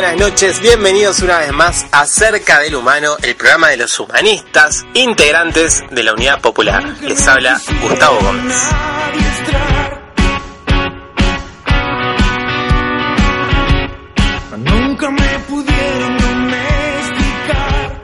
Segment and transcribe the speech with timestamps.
[0.00, 4.86] Buenas noches, bienvenidos una vez más a Cerca del Humano, el programa de los humanistas,
[4.94, 6.82] integrantes de la Unidad Popular.
[7.02, 8.56] Les habla Gustavo Gómez.
[14.56, 18.00] Nunca me pudieron domesticar.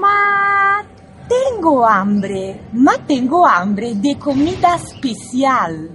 [0.00, 0.82] Ma
[1.28, 5.90] tengo hambre, ma tengo hambre de comida especial,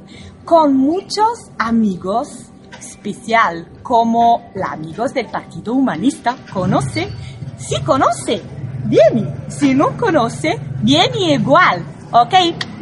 [0.45, 6.36] con muchos amigos especial, como los amigos del Partido Humanista.
[6.53, 7.09] ¿Conoce?
[7.58, 8.39] Sí, conoce.
[8.86, 9.25] Vieni.
[9.47, 11.92] Si no conoce, vieni igual.
[12.16, 12.31] ¿Ok?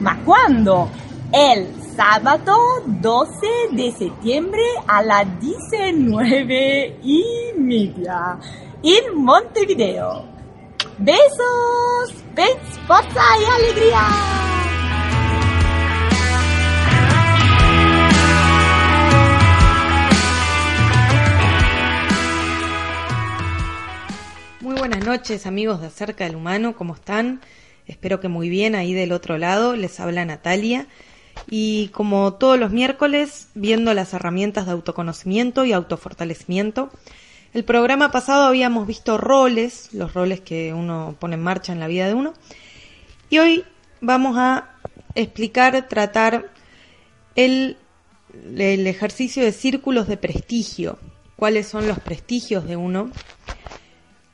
[0.01, 0.89] ¿Ma cuándo?
[1.31, 2.53] El sábado
[2.85, 7.23] 12 de septiembre a las 19 y
[7.55, 8.37] media
[8.83, 10.25] en Montevideo.
[10.97, 14.01] Besos, pets, fuerza y alegría.
[24.59, 27.39] Muy buenas noches amigos de Acerca del Humano, ¿cómo están?
[27.91, 30.87] Espero que muy bien ahí del otro lado, les habla Natalia.
[31.49, 36.89] Y como todos los miércoles viendo las herramientas de autoconocimiento y autofortalecimiento.
[37.53, 41.87] El programa pasado habíamos visto roles, los roles que uno pone en marcha en la
[41.87, 42.33] vida de uno.
[43.29, 43.65] Y hoy
[43.99, 44.69] vamos a
[45.13, 46.49] explicar, tratar
[47.35, 47.75] el,
[48.57, 50.97] el ejercicio de círculos de prestigio,
[51.35, 53.11] cuáles son los prestigios de uno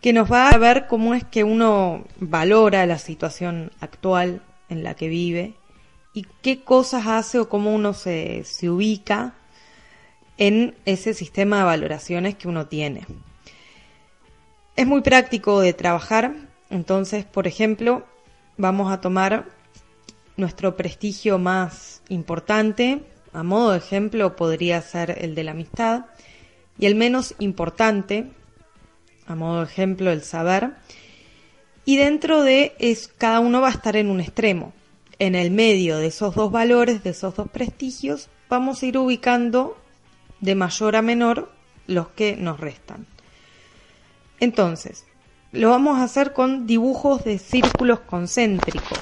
[0.08, 4.94] que nos va a ver cómo es que uno valora la situación actual en la
[4.94, 5.56] que vive
[6.14, 9.34] y qué cosas hace o cómo uno se, se ubica
[10.38, 13.06] en ese sistema de valoraciones que uno tiene.
[14.78, 16.36] Es muy práctico de trabajar,
[16.70, 18.06] entonces, por ejemplo,
[18.56, 19.50] vamos a tomar
[20.38, 23.04] nuestro prestigio más importante,
[23.34, 26.06] a modo de ejemplo podría ser el de la amistad,
[26.80, 28.32] y el menos importante,
[29.28, 30.72] a modo de ejemplo, el saber.
[31.86, 34.74] Y dentro de es, cada uno va a estar en un extremo.
[35.20, 39.78] En el medio de esos dos valores, de esos dos prestigios, vamos a ir ubicando
[40.42, 41.52] de mayor a menor
[41.88, 43.08] los que nos restan.
[44.40, 45.06] Entonces,
[45.52, 49.00] lo vamos a hacer con dibujos de círculos concéntricos.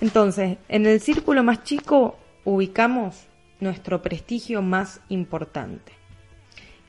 [0.00, 3.26] Entonces, en el círculo más chico ubicamos
[3.60, 5.92] nuestro prestigio más importante.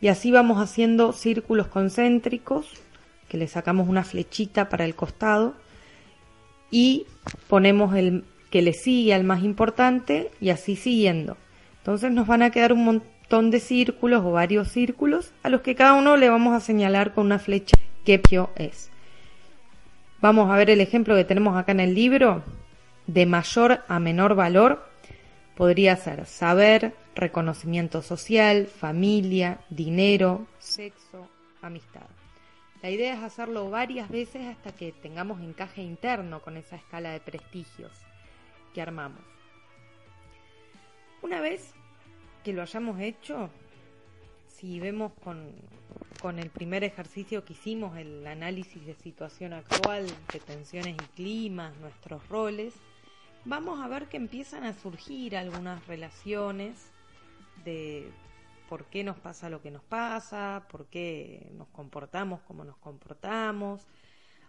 [0.02, 2.68] Y así vamos haciendo círculos concéntricos,
[3.30, 5.56] que le sacamos una flechita para el costado
[6.70, 7.06] y
[7.48, 11.38] ponemos el que le sigue al más importante y así siguiendo.
[11.80, 15.76] Entonces nos van a quedar un montón de círculos o varios círculos a los que
[15.76, 18.90] cada uno le vamos a señalar con una flecha qué pio es.
[20.22, 22.44] Vamos a ver el ejemplo que tenemos acá en el libro.
[23.08, 24.88] De mayor a menor valor
[25.56, 31.30] podría ser saber, reconocimiento social, familia, dinero, sexo,
[31.62, 32.08] amistad.
[32.82, 37.22] La idea es hacerlo varias veces hasta que tengamos encaje interno con esa escala de
[37.22, 37.92] prestigios
[38.74, 39.22] que armamos.
[41.22, 41.74] Una vez
[42.44, 43.50] que lo hayamos hecho,
[44.48, 45.52] si vemos con,
[46.22, 51.76] con el primer ejercicio que hicimos, el análisis de situación actual, de tensiones y climas,
[51.78, 52.74] nuestros roles,
[53.46, 56.92] vamos a ver que empiezan a surgir algunas relaciones
[57.66, 58.12] de
[58.70, 63.86] por qué nos pasa lo que nos pasa, por qué nos comportamos como nos comportamos,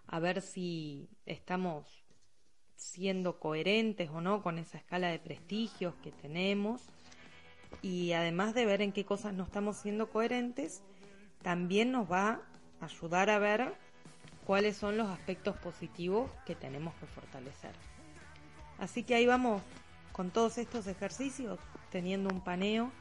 [0.07, 2.05] a ver si estamos
[2.77, 6.83] siendo coherentes o no con esa escala de prestigios que tenemos
[7.83, 10.83] y además de ver en qué cosas no estamos siendo coherentes,
[11.43, 12.43] también nos va
[12.81, 13.75] a ayudar a ver
[14.47, 17.73] cuáles son los aspectos positivos que tenemos que fortalecer.
[18.79, 19.63] Así que ahí vamos
[20.13, 21.59] con todos estos ejercicios,
[21.91, 22.93] teniendo un paneo,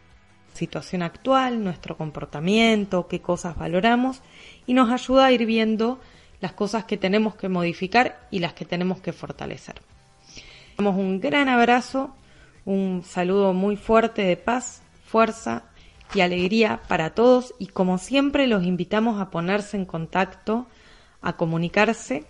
[0.54, 4.22] situación actual, nuestro comportamiento, qué cosas valoramos,
[4.66, 6.00] y nos ayuda a ir viendo
[6.40, 9.76] las cosas que tenemos que modificar y las que tenemos que fortalecer.
[10.78, 12.16] Damos un gran abrazo,
[12.66, 15.64] un saludo muy fuerte de paz, fuerza
[16.14, 20.68] y alegría para todos y como siempre los invitamos a ponerse en contacto,
[21.22, 22.26] a comunicarse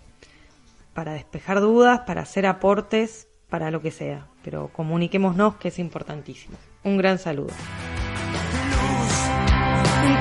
[0.94, 4.28] para despejar dudas, para hacer aportes, para lo que sea.
[4.44, 6.58] Pero comuniquémonos que es importantísimo.
[6.84, 7.54] Un gran saludo.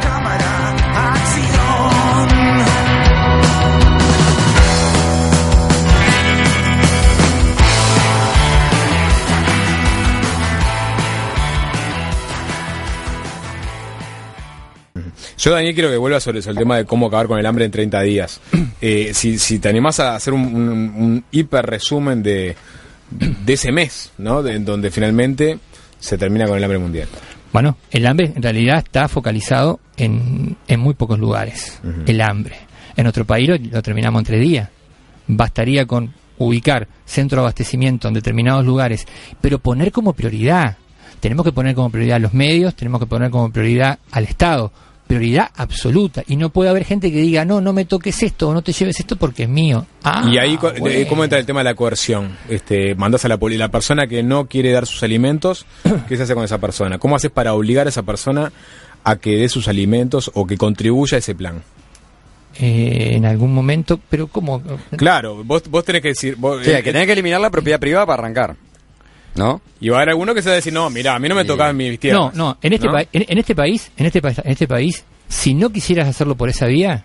[0.01, 2.35] Cámara, acción.
[15.37, 17.67] Yo, Daniel, quiero que vuelva sobre, sobre el tema de cómo acabar con el hambre
[17.67, 18.41] en 30 días.
[18.87, 22.55] Eh, si, si te animás a hacer un, un, un hiper resumen de,
[23.11, 24.43] de ese mes, ¿no?
[24.43, 25.59] De, donde finalmente
[25.99, 27.09] se termina con el hambre mundial.
[27.55, 31.81] Bueno, el hambre en realidad está focalizado en, en muy pocos lugares.
[32.05, 32.57] El hambre.
[32.97, 34.71] En nuestro país lo, lo terminamos en tres días.
[35.29, 39.07] Bastaría con ubicar centro de abastecimiento en determinados lugares,
[39.41, 40.79] pero poner como prioridad.
[41.21, 44.73] Tenemos que poner como prioridad a los medios, tenemos que poner como prioridad al Estado.
[45.07, 46.23] Prioridad absoluta.
[46.27, 48.73] Y no puede haber gente que diga, no, no me toques esto o no te
[48.73, 49.87] lleves esto porque es mío.
[50.03, 51.09] Ah, y ahí, bueno.
[51.09, 52.37] ¿cómo entra el tema de la coerción?
[52.49, 55.67] Este, mandas a la poli la persona que no quiere dar sus alimentos,
[56.09, 56.99] ¿qué se hace con esa persona?
[56.99, 58.51] ¿Cómo haces para obligar a esa persona
[59.05, 61.63] a que dé sus alimentos o que contribuya a ese plan?
[62.59, 64.63] Eh, en algún momento, pero ¿cómo?
[64.97, 66.37] Claro, vos, vos tenés que decir...
[66.37, 68.57] vos- Sí, eh, que tener que eliminar la propiedad privada para arrancar.
[69.35, 69.61] ¿No?
[69.81, 71.35] Y va a haber alguno que se va a decir, no, mira, a mí no
[71.35, 71.49] me Sí.
[71.49, 72.35] tocaban mis No, tierras.
[72.35, 72.93] no, en este, ¿No?
[72.93, 76.37] pa- en, en este país, en este, pa- en este país, si no quisieras hacerlo
[76.37, 77.05] por esa vía,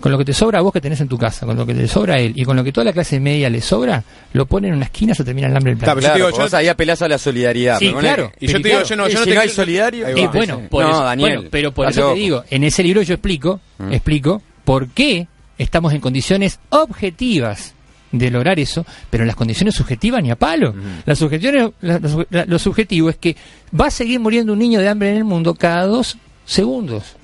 [0.00, 1.72] con lo que te sobra a vos que tenés en tu casa, con lo que
[1.74, 4.02] te sobra a él y con lo que toda la clase media le sobra,
[4.32, 6.12] lo ponen en una esquina, se termina el hambre del Claro, plato.
[6.14, 7.78] pero yo te Claro, digo, yo- ahí apelás a la solidaridad.
[7.78, 8.32] Sí, claro.
[8.40, 10.28] Y yo te digo, yo no, yo no si te no hay quiero- solidario, Eh,
[10.34, 13.14] bueno, por No, eso, Daniel, bueno, pero por eso te digo, en ese libro yo
[13.14, 13.60] explico,
[13.90, 17.74] explico por qué estamos en condiciones objetivas
[18.12, 20.74] de lograr eso, pero en las condiciones subjetivas ni a palo.
[21.06, 21.98] Las subjeciones, la-
[22.30, 23.34] la lo subjetivo es que
[23.78, 27.16] va a seguir muriendo un niño de hambre en el mundo cada dos segundos.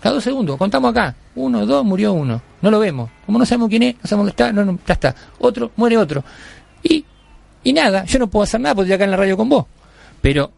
[0.00, 0.56] Cada dos segundos.
[0.58, 1.14] Contamos acá.
[1.36, 2.42] Uno, dos, murió uno.
[2.60, 3.08] No lo vemos.
[3.24, 5.14] Como no sabemos quién es, no sabemos dónde está, no, no, ya está.
[5.38, 6.24] Otro, muere otro.
[6.82, 7.04] Y,
[7.62, 9.66] y nada, yo no puedo hacer nada porque estoy acá en la radio con vos.
[10.20, 10.50] Pero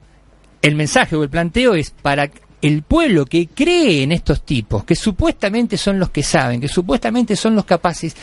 [0.63, 2.31] el mensaje o el planteo es para
[2.63, 7.37] el pueblo que cree en estos tipos, que supuestamente son los que saben, que supuestamente
[7.37, 8.17] son los capaces,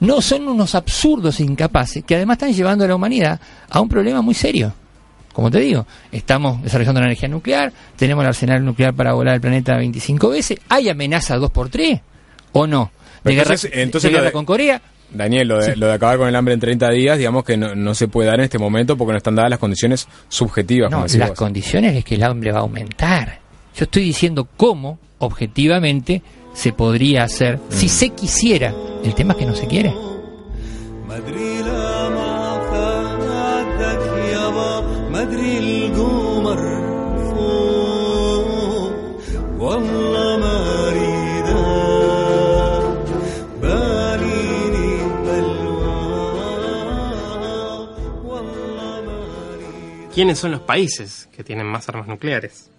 [0.00, 4.20] no son unos absurdos incapaces, que además están llevando a la humanidad a un problema
[4.22, 4.72] muy serio.
[5.32, 9.40] Como te digo, estamos desarrollando la energía nuclear, tenemos el arsenal nuclear para volar el
[9.40, 12.00] planeta 25 veces, ¿hay amenaza 2x3
[12.52, 12.90] o no?
[13.24, 14.80] De guerra, entonces- de guerra de- con Corea,
[15.12, 17.74] Daniel, lo de, lo de acabar con el hambre en 30 días, digamos que no,
[17.74, 20.90] no se puede dar en este momento porque no están dadas las condiciones subjetivas.
[20.90, 21.38] No, las vos.
[21.38, 23.38] condiciones es que el hambre va a aumentar.
[23.76, 26.22] Yo estoy diciendo cómo, objetivamente,
[26.54, 28.74] se podría hacer si se quisiera.
[29.02, 29.92] El tema es que no se quiere.
[50.14, 52.70] ¿Quiénes son los países que tienen más armas nucleares?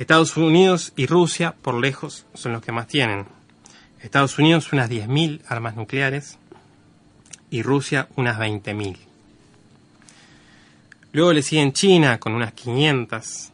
[0.00, 3.26] Estados Unidos y Rusia, por lejos, son los que más tienen.
[4.00, 6.38] Estados Unidos unas 10.000 armas nucleares
[7.50, 8.96] y Rusia unas 20.000.
[11.12, 13.50] Luego le siguen China con unas 500,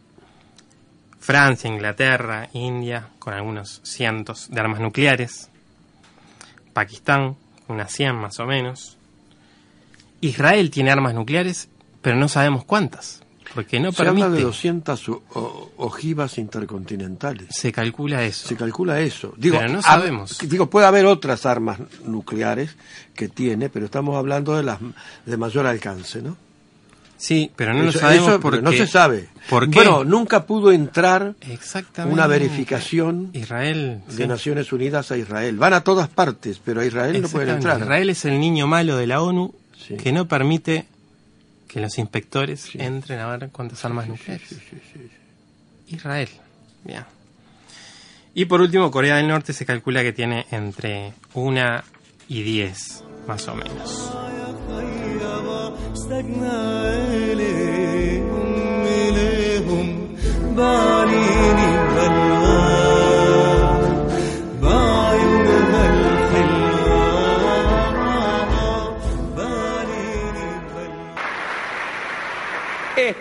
[1.19, 5.50] Francia, Inglaterra, India con algunos cientos de armas nucleares,
[6.73, 7.35] Pakistán
[7.67, 8.99] unas 100 más o menos,
[10.21, 11.69] Israel tiene armas nucleares,
[12.03, 13.25] pero no sabemos cuántas,
[13.57, 14.43] porque no Se habla de permite.
[14.45, 17.49] 200 o- o- ojivas intercontinentales.
[17.51, 18.47] Se calcula eso.
[18.47, 19.35] Se calcula eso.
[19.37, 20.39] Digo, Pero no sabemos.
[20.49, 22.77] digo, puede haber otras armas nucleares
[23.15, 24.79] que tiene, pero estamos hablando de las
[25.25, 26.37] de mayor alcance, ¿no?
[27.19, 29.29] Sí, pero no lo Eso- sabemos eso, porque no se sabe.
[29.49, 29.77] ¿Por qué?
[29.77, 32.13] Bueno, nunca pudo entrar Exactamente.
[32.13, 34.03] una verificación Israel.
[34.07, 34.27] de sí.
[34.29, 35.57] Naciones Unidas a Israel.
[35.57, 37.81] Van a todas partes, pero a Israel no pueden entrar.
[37.81, 39.55] Israel es el niño malo de la ONU
[39.89, 39.97] Sí.
[39.97, 40.87] que no permite
[41.69, 42.79] que los inspectores Sí.
[42.81, 44.49] entren a ver cuántas armas nucleares.
[44.49, 44.99] Sí, sí, sí,
[45.89, 45.95] sí.
[45.95, 46.29] Israel.
[46.85, 47.05] Bien.
[48.35, 51.85] Y por último, Corea del Norte se calcula que tiene entre una
[52.29, 54.13] y diez, más o menos.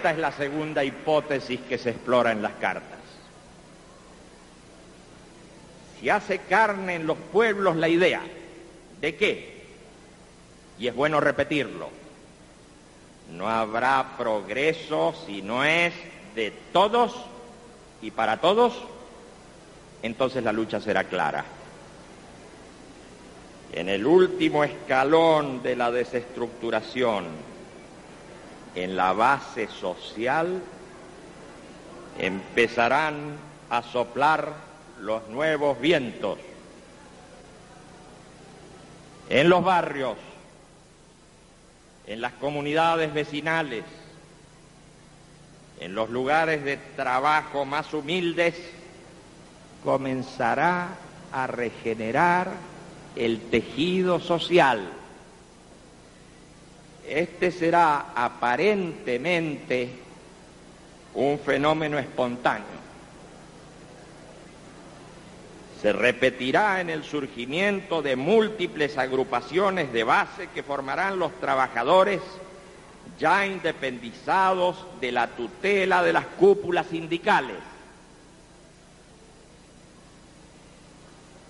[0.06, 3.00] Esta es la segunda hipótesis que se explora en las cartas.
[6.00, 8.22] Si hace carne en los pueblos la idea
[9.02, 9.66] de que,
[10.78, 11.90] y es bueno repetirlo,
[13.32, 15.92] no habrá progreso si no es
[16.36, 17.16] de todos
[18.04, 18.80] y para todos,
[20.04, 21.44] entonces la lucha será clara.
[23.74, 27.55] En el último escalón de la desestructuración,
[28.76, 30.62] en la base social,
[32.20, 33.38] empezarán
[33.70, 34.54] a soplar
[35.02, 36.38] los nuevos vientos.
[39.30, 40.18] En los barrios,
[42.06, 43.84] en las comunidades vecinales,
[45.80, 48.56] en los lugares de trabajo más humildes,
[49.84, 50.90] comenzará
[51.32, 52.52] a regenerar
[53.16, 54.90] el tejido social.
[57.08, 59.90] Este será aparentemente
[61.14, 62.86] un fenómeno espontáneo.
[65.82, 72.22] Se repetirá en el surgimiento de múltiples agrupaciones de base que formarán los trabajadores
[73.20, 77.58] ya independizados de la tutela de las cúpulas sindicales.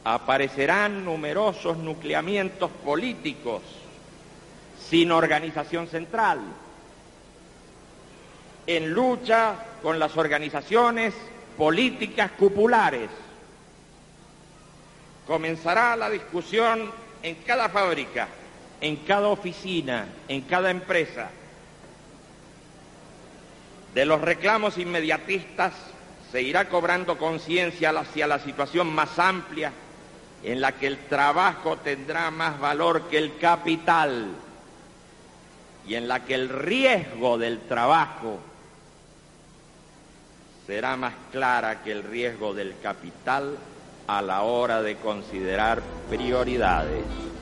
[0.04, 3.62] Aparecerán numerosos nucleamientos políticos
[4.90, 6.40] sin organización central,
[8.68, 11.14] en lucha con las organizaciones
[11.58, 13.10] políticas cupulares.
[15.28, 16.92] Comenzará la discusión
[17.24, 18.28] en cada fábrica,
[18.82, 21.30] en cada oficina, en cada empresa.
[23.94, 25.74] De los reclamos inmediatistas
[26.32, 29.72] se irá cobrando conciencia hacia la situación más amplia
[30.44, 34.28] en la que el trabajo tendrá más valor que el capital
[35.88, 38.40] y en la que el riesgo del trabajo
[40.66, 43.58] será más clara que el riesgo del capital
[44.08, 47.35] a la hora de considerar prioridades.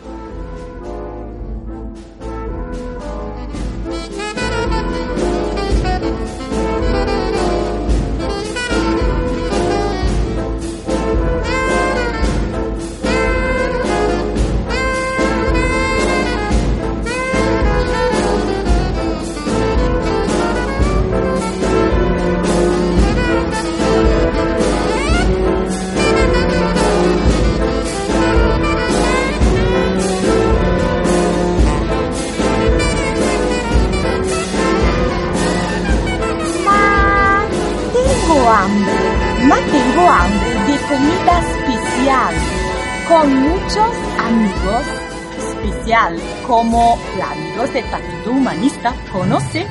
[46.54, 47.00] Como
[47.32, 48.94] amigos del Partido Humanista.
[49.12, 49.66] ¿Conoce?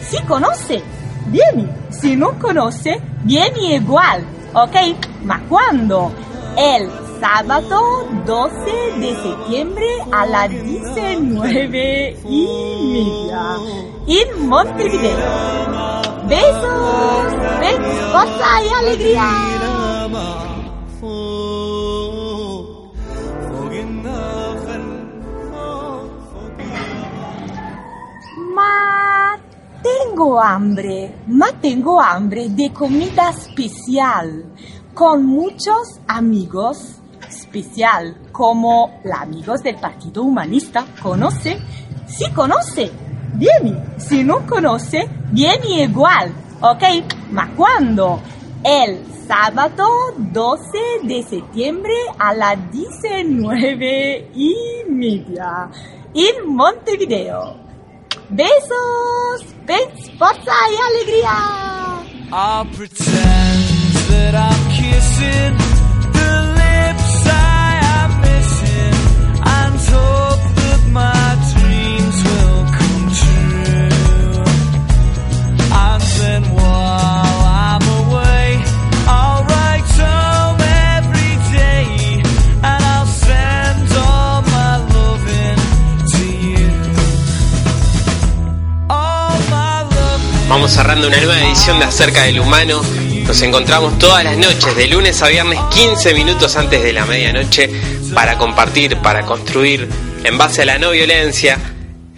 [0.00, 0.82] Sí, conoce.
[1.28, 1.66] Vieni.
[1.88, 4.22] Si no conoce, vieni igual.
[4.52, 4.76] ¿Ok?
[5.24, 6.12] ¿Ma cuándo?
[6.58, 6.90] El
[7.22, 8.54] sábado 12
[8.98, 12.48] de septiembre a las 19 y
[12.92, 13.56] media
[14.06, 15.16] en Montevideo.
[16.28, 18.28] Besos, besos,
[18.62, 20.55] y alegría.
[29.86, 34.44] Tengo hambre, ma tengo hambre de comida especial,
[34.94, 36.96] con muchos amigos
[37.28, 40.84] especial, como los amigos del Partido Humanista.
[41.02, 41.58] ¿Conoce?
[42.06, 42.90] Sí, conoce.
[43.34, 43.76] Vieni.
[43.98, 46.32] Si no conoce, vieni igual.
[46.60, 46.82] ¿Ok?
[47.30, 48.20] ¿Ma cuándo?
[48.64, 54.56] El sábado 12 de septiembre a las 19 y
[54.88, 55.68] media
[56.14, 57.65] en Montevideo.
[58.28, 61.34] Besos, besos, fuerza y alegría.
[90.68, 92.82] Cerrando una nueva edición de Acerca del Humano.
[93.24, 97.70] Nos encontramos todas las noches, de lunes a viernes, 15 minutos antes de la medianoche,
[98.12, 99.88] para compartir, para construir,
[100.24, 101.58] en base a la no violencia,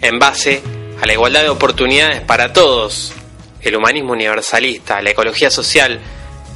[0.01, 0.61] en base
[1.01, 3.13] a la igualdad de oportunidades para todos,
[3.61, 5.99] el humanismo universalista, la ecología social,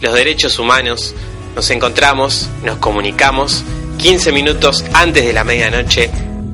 [0.01, 1.13] los derechos humanos.
[1.55, 3.63] Nos encontramos, nos comunicamos
[3.99, 6.09] 15 minutos antes de la medianoche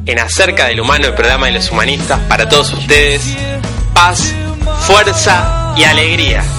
[0.05, 3.22] en Acerca del Humano, el programa de los humanistas, para todos ustedes.
[3.93, 4.34] Paz,
[4.89, 6.59] fuerza y alegría.